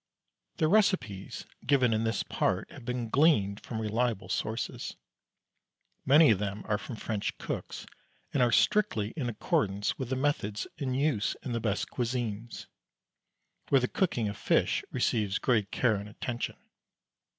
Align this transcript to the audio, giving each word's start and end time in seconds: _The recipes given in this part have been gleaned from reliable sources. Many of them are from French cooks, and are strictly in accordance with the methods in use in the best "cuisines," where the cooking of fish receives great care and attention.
_The 0.57 0.67
recipes 0.67 1.45
given 1.63 1.93
in 1.93 2.05
this 2.05 2.23
part 2.23 2.71
have 2.71 2.85
been 2.85 3.07
gleaned 3.07 3.59
from 3.59 3.79
reliable 3.79 4.29
sources. 4.29 4.95
Many 6.07 6.31
of 6.31 6.39
them 6.39 6.63
are 6.65 6.79
from 6.79 6.95
French 6.95 7.37
cooks, 7.37 7.85
and 8.33 8.41
are 8.41 8.51
strictly 8.51 9.11
in 9.15 9.29
accordance 9.29 9.99
with 9.99 10.09
the 10.09 10.15
methods 10.15 10.65
in 10.79 10.95
use 10.95 11.35
in 11.43 11.51
the 11.51 11.59
best 11.61 11.91
"cuisines," 11.91 12.65
where 13.69 13.79
the 13.81 13.87
cooking 13.87 14.27
of 14.27 14.37
fish 14.37 14.83
receives 14.91 15.37
great 15.37 15.69
care 15.69 15.97
and 15.97 16.09
attention. 16.09 16.55